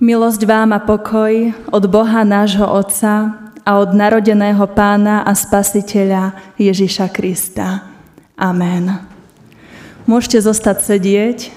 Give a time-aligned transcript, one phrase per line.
[0.00, 7.12] Milosť vám a pokoj od Boha nášho Otca a od narodeného Pána a Spasiteľa Ježiša
[7.12, 7.84] Krista.
[8.32, 8.96] Amen.
[10.08, 11.52] Môžete zostať sedieť.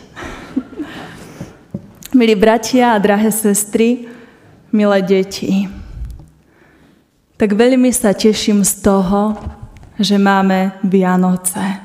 [2.19, 4.11] Milí bratia a drahé sestry,
[4.75, 5.71] milé deti,
[7.39, 9.39] tak veľmi sa teším z toho,
[9.95, 11.79] že máme Vianoce.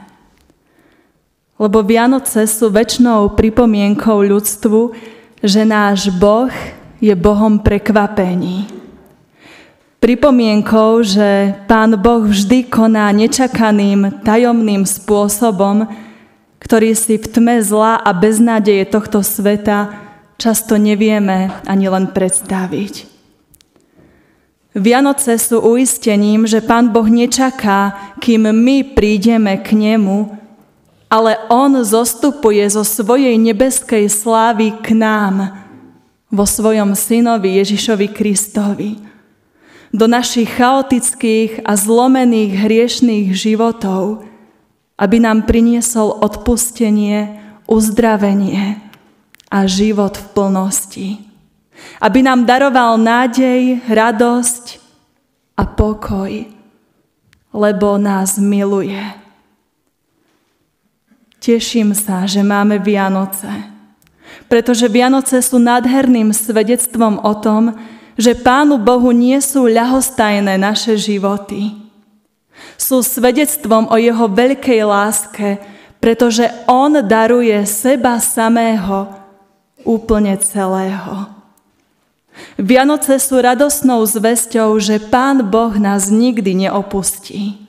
[1.54, 6.50] Lebo Vianoce sú väčšnou pripomienkou ľudstvu, že náš Boh
[6.98, 8.67] je Bohom prekvapení.
[9.99, 15.90] Pripomienkou, že Pán Boh vždy koná nečakaným, tajomným spôsobom,
[16.62, 19.90] ktorý si v tme zla a beznádeje tohto sveta
[20.39, 23.11] často nevieme ani len predstaviť.
[24.79, 30.37] Vianoce sú uistením, že Pán Boh nečaká, kým my prídeme k Nemu,
[31.08, 35.56] ale On zostupuje zo svojej nebeskej slávy k nám
[36.28, 39.00] vo svojom synovi Ježišovi Kristovi
[39.89, 44.20] do našich chaotických a zlomených hriešných životov,
[45.01, 48.84] aby nám priniesol odpustenie, uzdravenie
[49.48, 51.09] a život v plnosti.
[52.05, 54.64] Aby nám daroval nádej, radosť
[55.56, 56.45] a pokoj,
[57.55, 59.28] lebo nás miluje.
[61.39, 63.47] Teším sa, že máme Vianoce,
[64.50, 67.78] pretože Vianoce sú nádherným svedectvom o tom,
[68.19, 71.78] že Pánu Bohu nie sú ľahostajné naše životy.
[72.75, 75.62] Sú svedectvom o Jeho veľkej láske,
[76.03, 79.06] pretože On daruje seba samého
[79.86, 81.30] úplne celého.
[82.58, 87.67] Vianoce sú radosnou zväzťou, že Pán Boh nás nikdy neopustí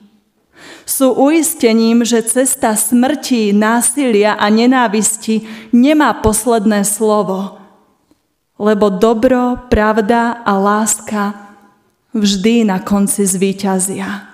[0.90, 7.62] sú uistením, že cesta smrti, násilia a nenávisti nemá posledné slovo,
[8.58, 11.54] lebo dobro, pravda a láska
[12.10, 14.26] vždy na konci zvíťazia.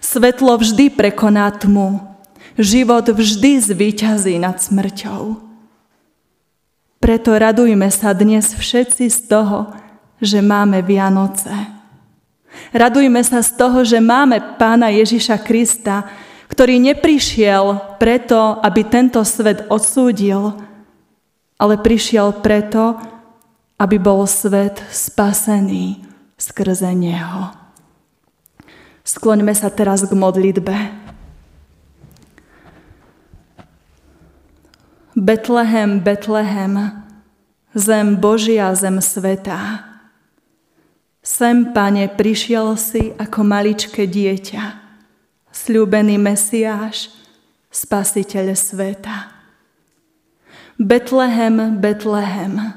[0.00, 2.00] Svetlo vždy prekoná tmu,
[2.56, 5.36] život vždy zvíťazí nad smrťou.
[6.98, 9.70] Preto radujme sa dnes všetci z toho,
[10.18, 11.77] že máme Vianoce.
[12.74, 16.04] Radujme sa z toho, že máme pána Ježiša Krista,
[16.48, 20.56] ktorý neprišiel preto, aby tento svet odsúdil,
[21.60, 22.96] ale prišiel preto,
[23.78, 26.02] aby bol svet spasený
[26.38, 27.54] skrze Neho.
[29.06, 30.76] Skloňme sa teraz k modlitbe.
[35.18, 37.02] Betlehem, Betlehem,
[37.74, 39.87] zem Božia, zem svetá.
[41.38, 44.74] Sem, pane, prišiel si ako maličké dieťa,
[45.54, 47.14] sľúbený Mesiáš,
[47.70, 49.30] spasiteľ sveta.
[50.82, 52.74] Betlehem, Betlehem,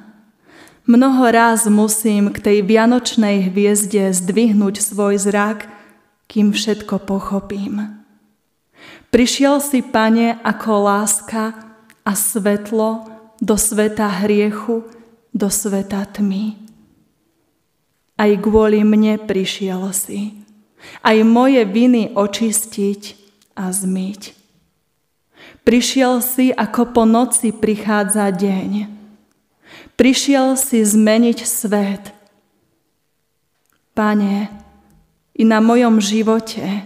[0.85, 5.66] mnoho ráz musím k tej vianočnej hviezde zdvihnúť svoj zrak,
[6.29, 8.05] kým všetko pochopím.
[9.09, 11.57] Prišiel si, pane, ako láska
[12.05, 13.09] a svetlo
[13.41, 14.85] do sveta hriechu,
[15.33, 16.71] do sveta tmy.
[18.22, 20.38] Aj kvôli mne prišiel si.
[21.02, 23.18] Aj moje viny očistiť
[23.58, 24.38] a zmyť.
[25.66, 28.86] Prišiel si, ako po noci prichádza deň.
[29.98, 32.14] Prišiel si zmeniť svet.
[33.98, 34.53] Pane,
[35.34, 36.86] i na mojom živote,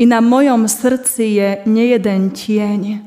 [0.00, 3.04] i na mojom srdci je nejeden tieň.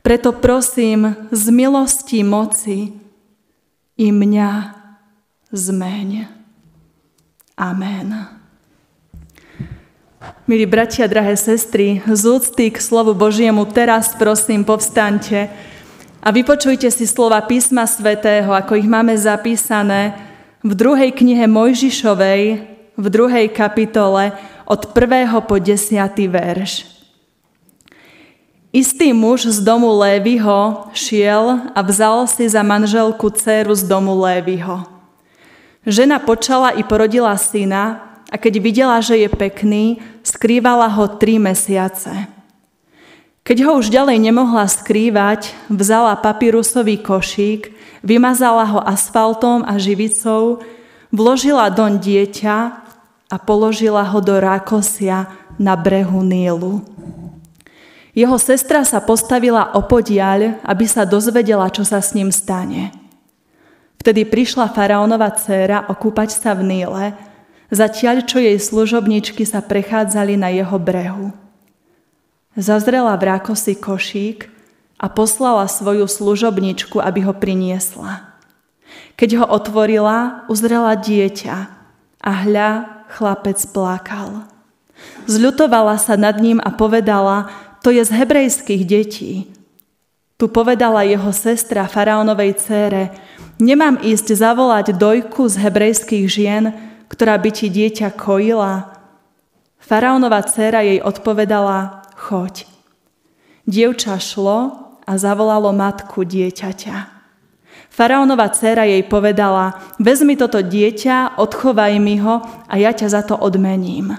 [0.00, 2.96] Preto prosím, z milosti moci
[4.00, 4.50] i mňa
[5.52, 6.39] zmeň.
[7.60, 8.24] Amen.
[10.48, 15.52] Milí bratia, drahé sestry, z úcty k slovu Božiemu teraz prosím povstaňte
[16.24, 20.16] a vypočujte si slova písma svätého, ako ich máme zapísané
[20.64, 22.42] v druhej knihe Mojžišovej,
[22.96, 24.32] v druhej kapitole
[24.64, 25.28] od 1.
[25.44, 26.00] po 10.
[26.32, 26.88] verš.
[28.72, 34.99] Istý muž z domu Lévyho šiel a vzal si za manželku dceru z domu Lévyho.
[35.88, 42.28] Žena počala i porodila syna a keď videla, že je pekný, skrývala ho tri mesiace.
[43.40, 47.72] Keď ho už ďalej nemohla skrývať, vzala papírusový košík,
[48.04, 50.60] vymazala ho asfaltom a živicou,
[51.08, 52.56] vložila doň dieťa
[53.32, 56.84] a položila ho do rákosia na brehu Nílu.
[58.12, 62.99] Jeho sestra sa postavila opodiaľ, aby sa dozvedela, čo sa s ním stane.
[64.00, 67.12] Vtedy prišla faraónova dcéra okúpať sa v Níle,
[67.68, 71.36] zatiaľ čo jej služobničky sa prechádzali na jeho brehu.
[72.56, 74.48] Zazrela v rákosi košík
[74.96, 78.32] a poslala svoju služobničku, aby ho priniesla.
[79.20, 81.56] Keď ho otvorila, uzrela dieťa
[82.24, 84.48] a hľa, chlapec plakal.
[85.28, 87.52] Zľutovala sa nad ním a povedala,
[87.84, 89.48] to je z hebrejských detí.
[90.40, 93.12] Tu povedala jeho sestra faraónovej cére,
[93.60, 96.72] nemám ísť zavolať dojku z hebrejských žien,
[97.12, 98.88] ktorá by ti dieťa kojila.
[99.76, 102.64] Faraónova dcéra jej odpovedala, choď.
[103.68, 106.96] Dievča šlo a zavolalo matku dieťaťa.
[107.92, 113.36] Faraónova dcéra jej povedala, vezmi toto dieťa, odchovaj mi ho a ja ťa za to
[113.36, 114.16] odmením.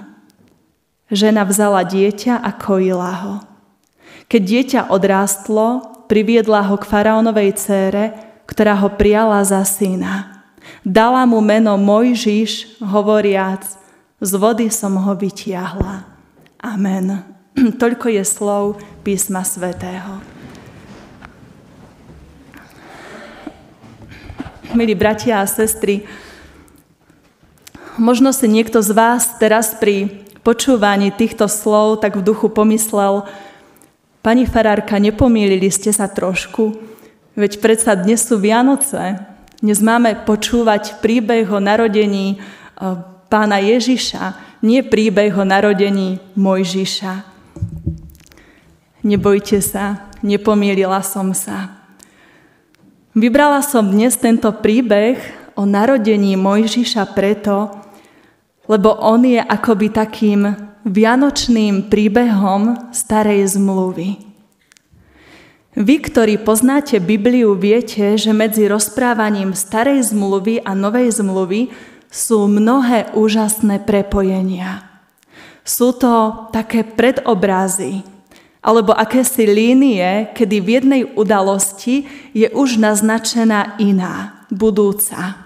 [1.10, 3.34] Žena vzala dieťa a kojila ho.
[4.30, 8.14] Keď dieťa odrástlo, priviedla ho k faraónovej cére,
[8.46, 10.44] ktorá ho prijala za syna.
[10.82, 13.64] Dala mu meno Mojžiš, hovoriac,
[14.22, 16.06] z vody som ho vytiahla.
[16.62, 17.26] Amen.
[17.82, 20.22] Toľko je slov písma svätého.
[24.72, 26.08] Milí bratia a sestry,
[28.00, 33.28] možno si niekto z vás teraz pri počúvaní týchto slov tak v duchu pomyslel,
[34.22, 36.78] Pani farárka, nepomýlili ste sa trošku,
[37.34, 39.18] veď predsa dnes sú Vianoce.
[39.58, 42.46] Dnes máme počúvať príbeh o narodení e,
[43.26, 47.14] pána Ježiša, nie príbeh o narodení Mojžiša.
[49.02, 51.82] Nebojte sa, nepomýlila som sa.
[53.18, 55.18] Vybrala som dnes tento príbeh
[55.58, 57.74] o narodení Mojžiša preto,
[58.70, 64.18] lebo on je akoby takým vianočným príbehom starej zmluvy.
[65.72, 71.72] Vy, ktorí poznáte Bibliu, viete, že medzi rozprávaním starej zmluvy a novej zmluvy
[72.12, 74.84] sú mnohé úžasné prepojenia.
[75.64, 78.04] Sú to také predobrazy,
[78.62, 82.06] alebo akési línie, kedy v jednej udalosti
[82.36, 85.41] je už naznačená iná, budúca.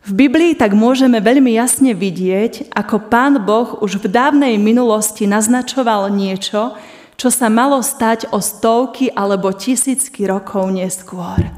[0.00, 6.08] V Biblii tak môžeme veľmi jasne vidieť, ako Pán Boh už v dávnej minulosti naznačoval
[6.08, 6.72] niečo,
[7.20, 11.52] čo sa malo stať o stovky alebo tisícky rokov neskôr.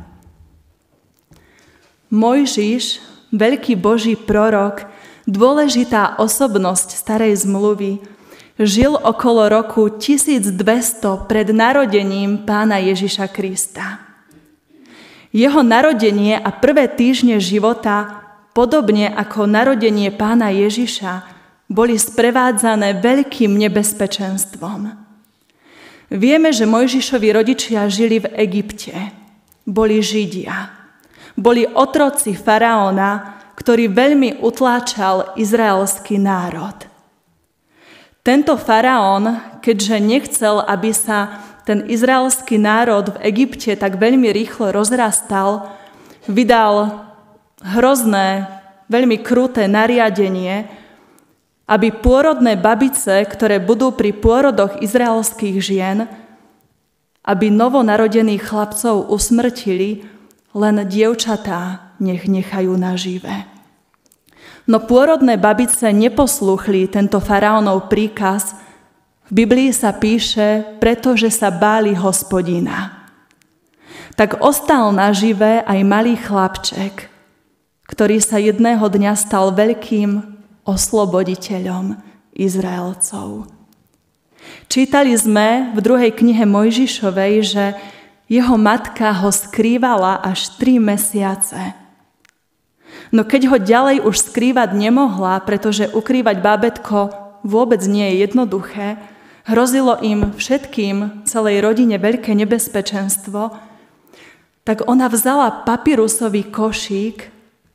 [2.11, 2.99] Mojžiš,
[3.31, 4.91] veľký Boží prorok,
[5.31, 8.03] dôležitá osobnosť starej zmluvy,
[8.59, 10.59] žil okolo roku 1200
[11.31, 14.03] pred narodením pána Ježiša Krista.
[15.31, 18.22] Jeho narodenie a prvé týždne života
[18.53, 21.25] podobne ako narodenie pána Ježiša,
[21.73, 24.93] boli sprevádzané veľkým nebezpečenstvom.
[26.13, 28.93] Vieme, že Mojžišovi rodičia žili v Egypte.
[29.65, 30.69] Boli Židia.
[31.33, 36.77] Boli otroci faraóna, ktorý veľmi utláčal izraelský národ.
[38.21, 45.73] Tento faraón, keďže nechcel, aby sa ten izraelský národ v Egypte tak veľmi rýchlo rozrastal,
[46.29, 47.07] vydal
[47.63, 48.47] hrozné,
[48.91, 50.69] veľmi kruté nariadenie,
[51.71, 55.99] aby pôrodné babice, ktoré budú pri pôrodoch izraelských žien,
[57.23, 60.05] aby novonarodených chlapcov usmrtili,
[60.53, 63.47] len dievčatá nech nechajú nažive.
[64.67, 68.55] No pôrodné babice neposlúchli tento faraónov príkaz.
[69.31, 73.09] V Biblii sa píše, pretože sa báli hospodina.
[74.13, 77.12] Tak ostal nažive aj malý chlapček,
[77.87, 80.23] ktorý sa jedného dňa stal veľkým
[80.63, 81.99] osloboditeľom
[82.33, 83.51] Izraelcov.
[84.67, 87.65] Čítali sme v druhej knihe Mojžišovej, že
[88.31, 91.77] jeho matka ho skrývala až tri mesiace.
[93.13, 97.13] No keď ho ďalej už skrývať nemohla, pretože ukrývať bábetko
[97.45, 98.97] vôbec nie je jednoduché,
[99.45, 103.53] hrozilo im všetkým, celej rodine veľké nebezpečenstvo,
[104.63, 107.32] tak ona vzala papirusový košík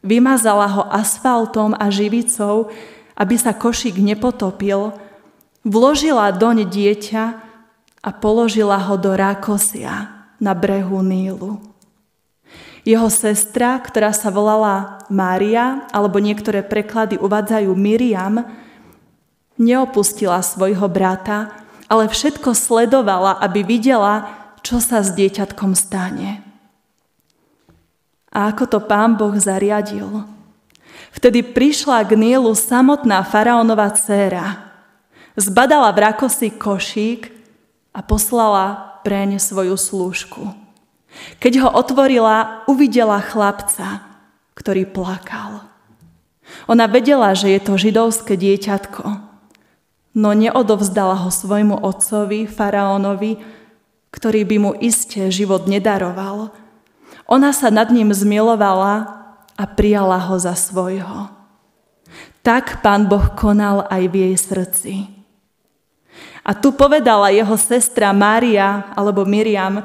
[0.08, 2.72] Vymazala ho asfaltom a živicou,
[3.20, 4.96] aby sa košík nepotopil,
[5.68, 7.24] vložila doň dieťa
[8.00, 10.08] a položila ho do rákosia
[10.40, 11.60] na brehu Nílu.
[12.88, 18.48] Jeho sestra, ktorá sa volala Mária, alebo niektoré preklady uvádzajú Miriam,
[19.60, 21.52] neopustila svojho brata,
[21.92, 24.32] ale všetko sledovala, aby videla,
[24.64, 26.47] čo sa s dieťatkom stane
[28.32, 30.28] a ako to pán Boh zariadil.
[31.16, 34.70] Vtedy prišla k Nílu samotná faraónova dcéra.
[35.38, 37.30] Zbadala v rakosi košík
[37.94, 40.54] a poslala preň svoju slúžku.
[41.42, 44.06] Keď ho otvorila, uvidela chlapca,
[44.54, 45.66] ktorý plakal.
[46.70, 49.06] Ona vedela, že je to židovské dieťatko,
[50.18, 53.38] no neodovzdala ho svojmu otcovi, faraónovi,
[54.10, 56.50] ktorý by mu iste život nedaroval,
[57.28, 59.20] ona sa nad ním zmilovala
[59.60, 61.28] a prijala ho za svojho.
[62.40, 64.94] Tak pán Boh konal aj v jej srdci.
[66.48, 69.84] A tu povedala jeho sestra Mária, alebo Miriam,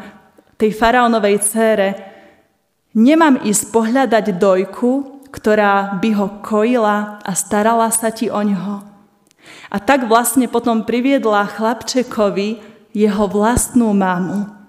[0.55, 1.89] tej faraónovej cére,
[2.95, 8.87] nemám ísť pohľadať dojku, ktorá by ho kojila a starala sa ti o ňoho.
[9.75, 12.63] A tak vlastne potom priviedla chlapčekovi
[12.95, 14.62] jeho vlastnú mamu,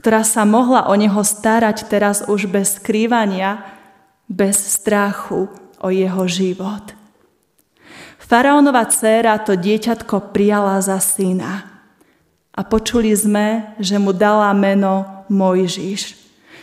[0.00, 3.60] ktorá sa mohla o neho starať teraz už bez skrývania,
[4.24, 6.96] bez strachu o jeho život.
[8.16, 11.68] Faraónova dcéra to dieťatko prijala za syna.
[12.56, 16.16] A počuli sme, že mu dala meno Mojžiš,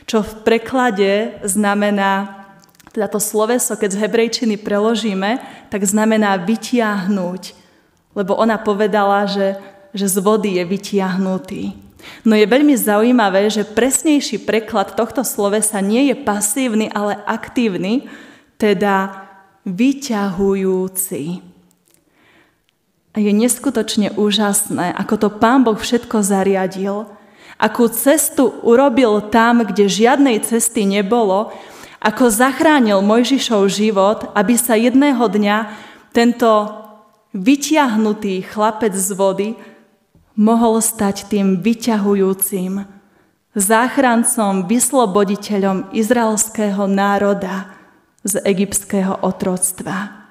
[0.09, 2.41] čo v preklade znamená,
[2.89, 5.37] teda to sloveso, keď z hebrejčiny preložíme,
[5.69, 7.53] tak znamená vytiahnuť,
[8.17, 9.59] lebo ona povedala, že,
[9.93, 11.86] že z vody je vytiahnutý.
[12.27, 18.09] No je veľmi zaujímavé, že presnejší preklad tohto slovesa nie je pasívny, ale aktívny,
[18.59, 19.27] teda
[19.63, 21.39] vyťahujúci.
[23.13, 27.09] A je neskutočne úžasné, ako to Pán Boh všetko zariadil,
[27.57, 31.49] akú cestu urobil tam, kde žiadnej cesty nebolo,
[31.97, 35.57] ako zachránil Mojžišov život, aby sa jedného dňa
[36.13, 36.49] tento
[37.33, 39.49] vyťahnutý chlapec z vody
[40.37, 42.85] mohol stať tým vyťahujúcim,
[43.57, 47.73] záchrancom, vysloboditeľom izraelského národa
[48.21, 50.29] z egyptského otroctva.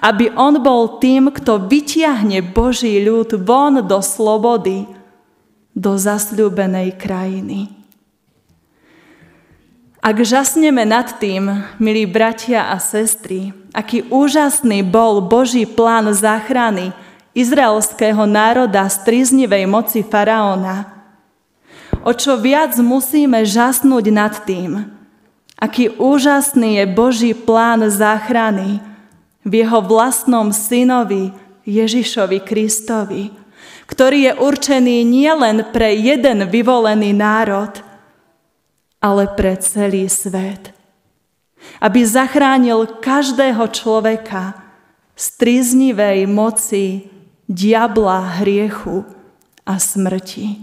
[0.00, 4.88] Aby on bol tým, kto vytiahne Boží ľud von do slobody,
[5.74, 7.84] do zasľúbenej krajiny.
[9.98, 16.94] Ak žasneme nad tým, milí bratia a sestry, aký úžasný bol Boží plán záchrany
[17.34, 20.94] izraelského národa z triznivej moci faraóna,
[22.06, 24.86] o čo viac musíme žasnúť nad tým,
[25.58, 28.80] aký úžasný je Boží plán záchrany,
[29.44, 31.30] v jeho vlastnom synovi
[31.68, 33.28] Ježišovi Kristovi,
[33.84, 37.76] ktorý je určený nielen pre jeden vyvolený národ,
[39.04, 40.72] ale pre celý svet.
[41.80, 44.56] Aby zachránil každého človeka
[45.12, 47.13] z triznivej moci
[47.48, 49.04] diabla, hriechu
[49.64, 50.60] a smrti.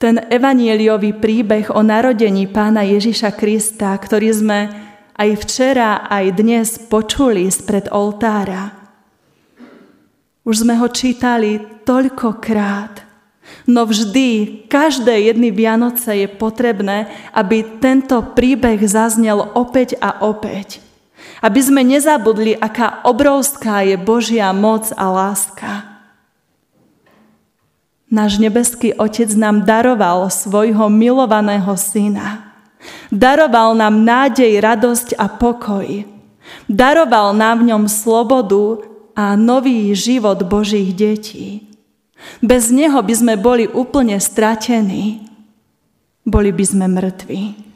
[0.00, 4.60] Ten evanieliový príbeh o narodení pána Ježiša Krista, ktorý sme
[5.12, 8.72] aj včera, aj dnes počuli spred oltára.
[10.40, 13.04] Už sme ho čítali toľkokrát,
[13.68, 20.89] no vždy, každé jedny Vianoce je potrebné, aby tento príbeh zaznel opäť a opäť.
[21.40, 25.88] Aby sme nezabudli, aká obrovská je Božia moc a láska.
[28.12, 32.46] Náš nebeský Otec nám daroval svojho milovaného syna–
[33.10, 36.06] Daroval nám nádej, radosť a pokoj.
[36.66, 41.66] Daroval nám v ňom slobodu a nový život Božích detí.
[42.44, 45.26] Bez neho by sme boli úplne stratení.
[46.22, 47.69] Boli by sme mŕtvi.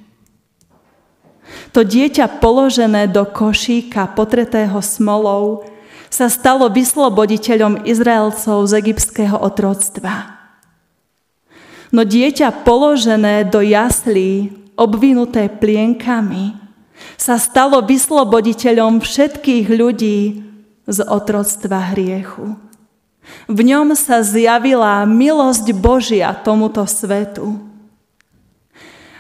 [1.77, 5.69] To dieťa položené do košíka potretého smolou
[6.09, 10.39] sa stalo vysloboditeľom Izraelcov z egyptského otroctva.
[11.91, 16.59] No dieťa položené do jaslí obvinuté plienkami,
[17.19, 20.43] sa stalo vysloboditeľom všetkých ľudí
[20.87, 22.59] z otroctva hriechu.
[23.49, 27.57] V ňom sa zjavila milosť Božia tomuto svetu.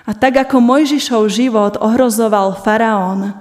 [0.04, 3.32] A tak ako Mojžišov život ohrozoval faraón,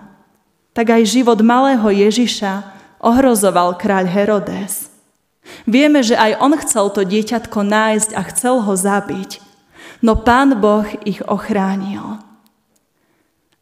[0.72, 2.64] tak aj život malého Ježiša
[3.04, 4.90] ohrozoval kráľ Herodes.
[5.68, 9.54] Vieme, že aj on chcel to dieťatko nájsť a chcel ho zabiť
[10.04, 12.20] no Pán Boh ich ochránil.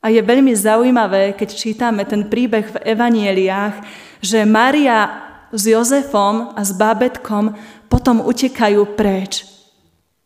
[0.01, 3.85] A je veľmi zaujímavé, keď čítame ten príbeh v evanieliách,
[4.17, 7.53] že Maria s Jozefom a s bábetkom
[7.85, 9.45] potom utekajú preč.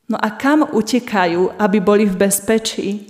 [0.06, 3.10] No a kam utekajú, aby boli v bezpečí?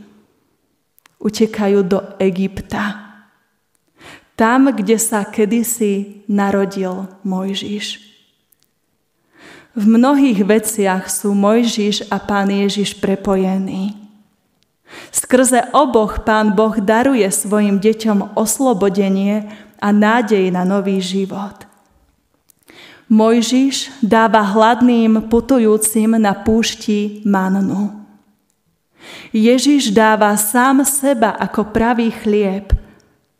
[1.19, 3.03] Utekajú do Egypta.
[4.35, 8.03] Tam, kde sa kedysi narodil Mojžiš.
[9.75, 13.91] V mnohých veciach sú Mojžiš a Pán Ježiš prepojení.
[15.11, 19.51] Skrze oboch Pán Boh daruje svojim deťom oslobodenie
[19.83, 21.67] a nádej na nový život.
[23.05, 27.93] Mojžiš dáva hladným putujúcim na púšti mannu.
[29.29, 32.73] Ježiš dáva sám seba ako pravý chlieb,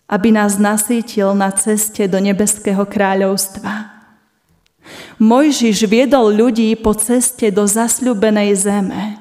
[0.05, 3.89] aby nás nasítil na ceste do nebeského kráľovstva.
[5.17, 9.17] Mojžiš viedol ľudí po ceste do zasľubenej zeme.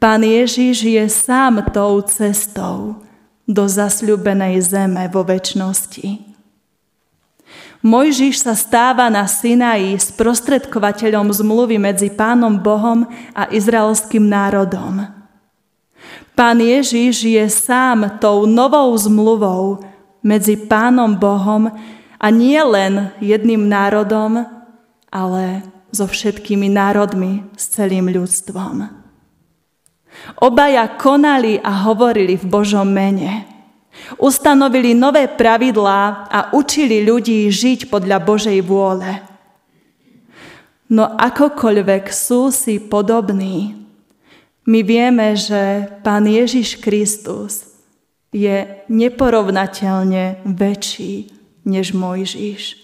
[0.00, 3.04] Pán Ježiš je sám tou cestou
[3.44, 6.33] do zasľubenej zeme vo väčšnosti.
[7.84, 13.04] Mojžiš sa stáva na Sinaji sprostredkovateľom zmluvy medzi Pánom Bohom
[13.36, 15.04] a izraelským národom.
[16.32, 19.84] Pán Ježiš je sám tou novou zmluvou
[20.24, 21.68] medzi Pánom Bohom
[22.16, 24.48] a nie len jedným národom,
[25.12, 25.60] ale
[25.92, 28.88] so všetkými národmi, s celým ľudstvom.
[30.40, 33.53] Obaja konali a hovorili v Božom mene.
[34.18, 39.22] Ustanovili nové pravidlá a učili ľudí žiť podľa Božej vôle.
[40.90, 43.84] No akokoľvek sú si podobní,
[44.64, 47.68] my vieme, že Pán Ježiš Kristus
[48.32, 51.28] je neporovnateľne väčší
[51.68, 52.80] než Mojžiš.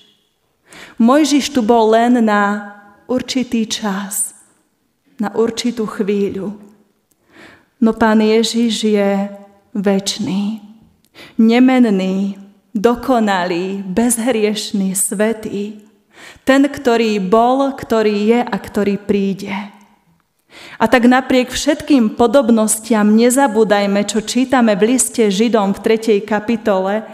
[1.00, 2.76] Mojžiš tu bol len na
[3.08, 4.36] určitý čas,
[5.16, 6.56] na určitú chvíľu.
[7.80, 9.10] No Pán Ježiš je
[9.72, 10.69] väčší
[11.38, 12.38] nemenný,
[12.74, 15.82] dokonalý, bezhriešný, svetý,
[16.44, 19.54] ten, ktorý bol, ktorý je a ktorý príde.
[20.80, 26.20] A tak napriek všetkým podobnostiam nezabúdajme, čo čítame v liste Židom v 3.
[26.26, 27.06] kapitole,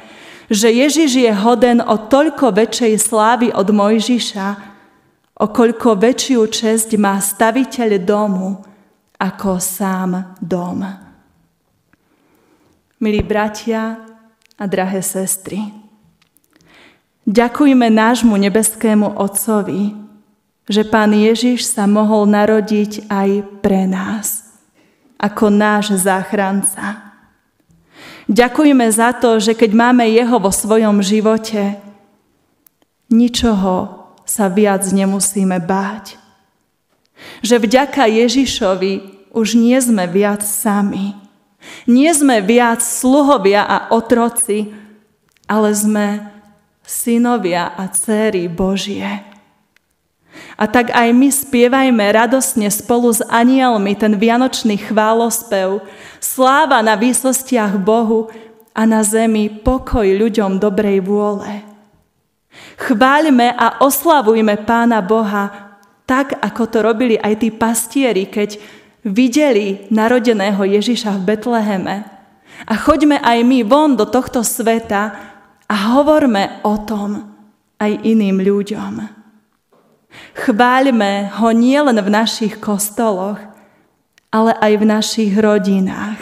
[0.46, 4.48] že Ježiš je hoden o toľko väčšej slávy od Mojžiša,
[5.36, 8.62] o koľko väčšiu česť má staviteľ domu
[9.20, 11.05] ako sám dom.
[12.96, 14.00] Milí bratia
[14.56, 15.60] a drahé sestry,
[17.28, 19.92] ďakujme nášmu nebeskému Otcovi,
[20.64, 24.48] že Pán Ježiš sa mohol narodiť aj pre nás,
[25.20, 27.20] ako náš záchranca.
[28.32, 31.76] Ďakujme za to, že keď máme Jeho vo svojom živote,
[33.12, 36.16] ničoho sa viac nemusíme báť.
[37.44, 38.92] Že vďaka Ježišovi
[39.36, 41.25] už nie sme viac sami
[41.86, 44.70] nie sme viac sluhovia a otroci,
[45.46, 46.06] ale sme
[46.87, 49.22] synovia a céry Božie.
[50.57, 55.85] A tak aj my spievajme radosne spolu s anielmi ten vianočný chválospev.
[56.20, 58.28] Sláva na výsostiach Bohu
[58.76, 61.64] a na zemi pokoj ľuďom dobrej vôle.
[62.76, 65.66] Chváľme a oslavujme Pána Boha
[66.07, 68.57] tak, ako to robili aj tí pastieri, keď
[69.07, 71.97] videli narodeného Ježiša v Betleheme.
[72.66, 75.14] A choďme aj my von do tohto sveta
[75.71, 77.38] a hovorme o tom
[77.79, 78.95] aj iným ľuďom.
[80.35, 83.38] Chváľme ho nielen v našich kostoloch,
[84.33, 86.19] ale aj v našich rodinách.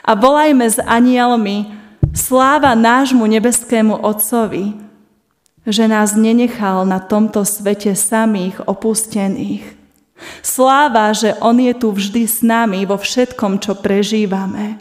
[0.00, 1.76] A volajme s anielmi
[2.16, 4.80] sláva nášmu nebeskému Otcovi,
[5.64, 9.83] že nás nenechal na tomto svete samých opustených,
[10.40, 14.80] Sláva, že On je tu vždy s nami vo všetkom, čo prežívame.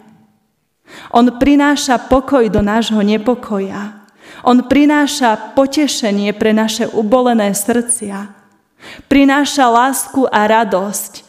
[1.10, 4.04] On prináša pokoj do nášho nepokoja.
[4.44, 8.30] On prináša potešenie pre naše ubolené srdcia.
[9.08, 11.24] Prináša lásku a radosť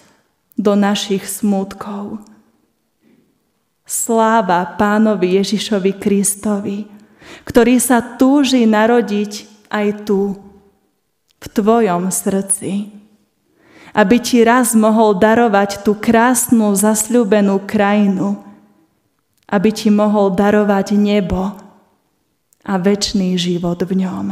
[0.59, 2.18] do našich smútkov.
[3.85, 6.88] Sláva Pánovi Ježišovi Kristovi,
[7.44, 9.33] ktorý sa túži narodiť
[9.70, 10.35] aj tu,
[11.44, 13.03] v tvojom srdci
[13.94, 18.42] aby ti raz mohol darovať tú krásnu, zasľúbenú krajinu,
[19.46, 21.54] aby ti mohol darovať nebo
[22.66, 24.26] a väčší život v ňom.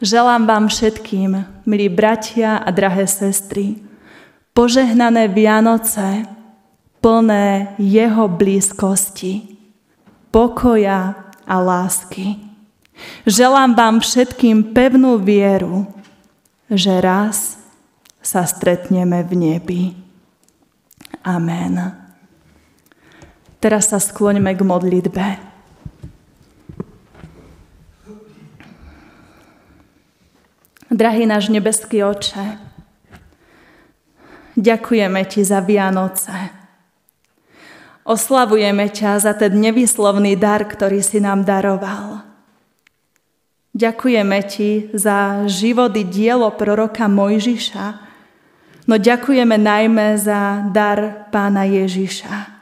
[0.00, 3.84] Želám vám všetkým, milí bratia a drahé sestry,
[4.56, 6.24] požehnané Vianoce,
[7.04, 9.60] plné Jeho blízkosti,
[10.32, 12.40] pokoja a lásky.
[13.28, 15.84] Želám vám všetkým pevnú vieru,
[16.72, 17.59] že raz
[18.20, 19.82] sa stretneme v nebi.
[21.24, 21.76] Amen.
[23.60, 25.26] Teraz sa skloňme k modlitbe.
[30.90, 32.58] Drahý náš nebeský oče,
[34.58, 36.34] ďakujeme Ti za Vianoce.
[38.02, 42.26] Oslavujeme ťa za ten nevyslovný dar, ktorý si nám daroval.
[43.70, 48.09] Ďakujeme Ti za životy dielo proroka Mojžiša,
[48.88, 52.60] No ďakujeme najmä za dar pána Ježiša.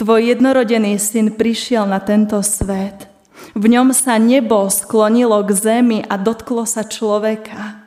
[0.00, 3.06] Tvoj jednorodený syn prišiel na tento svet.
[3.52, 7.84] V ňom sa nebo sklonilo k zemi a dotklo sa človeka.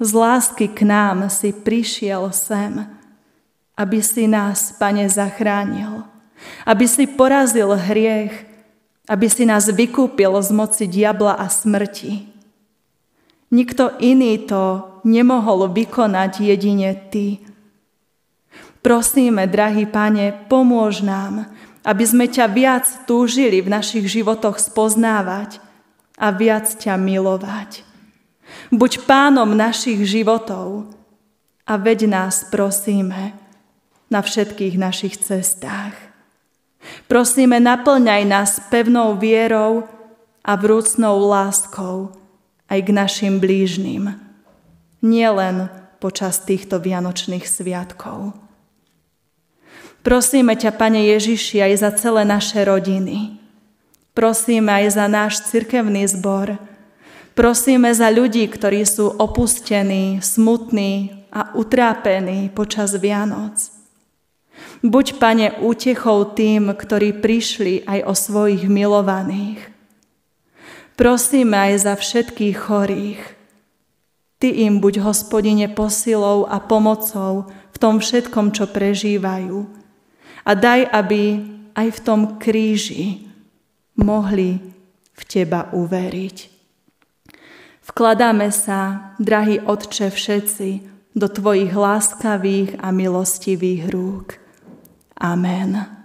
[0.00, 2.86] Z lásky k nám si prišiel sem,
[3.76, 6.06] aby si nás, Pane, zachránil,
[6.64, 8.32] aby si porazil hriech,
[9.04, 12.24] aby si nás vykúpil z moci diabla a smrti.
[13.52, 17.38] Nikto iný to nemohol vykonať jedine Ty.
[18.82, 21.50] Prosíme, drahý Pane, pomôž nám,
[21.82, 25.60] aby sme ťa viac túžili v našich životoch spoznávať
[26.18, 27.86] a viac ťa milovať.
[28.72, 30.90] Buď pánom našich životov
[31.68, 33.36] a veď nás, prosíme,
[34.08, 35.92] na všetkých našich cestách.
[37.08, 39.84] Prosíme, naplňaj nás pevnou vierou
[40.40, 42.12] a vrúcnou láskou
[42.68, 44.27] aj k našim blížnym.
[44.98, 45.70] Nielen
[46.02, 48.34] počas týchto vianočných sviatkov.
[50.02, 53.38] Prosíme ťa, Pane Ježiši, aj za celé naše rodiny.
[54.14, 56.58] Prosíme aj za náš cirkevný zbor.
[57.38, 63.70] Prosíme za ľudí, ktorí sú opustení, smutní a utrápení počas Vianoc.
[64.82, 69.62] Buď, Pane, útechou tým, ktorí prišli aj o svojich milovaných.
[70.98, 73.37] Prosíme aj za všetkých chorých.
[74.38, 79.66] Ty im buď, hospodine, posilou a pomocou v tom všetkom, čo prežívajú.
[80.46, 81.42] A daj, aby
[81.74, 83.26] aj v tom kríži
[83.98, 84.62] mohli
[85.10, 86.36] v Teba uveriť.
[87.82, 90.70] Vkladáme sa, drahý Otče, všetci
[91.18, 94.38] do Tvojich láskavých a milostivých rúk.
[95.18, 95.97] Amen.